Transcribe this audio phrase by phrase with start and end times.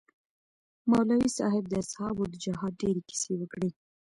[0.89, 3.69] مولوي صاحب د اصحابو د جهاد ډېرې كيسې وكړې.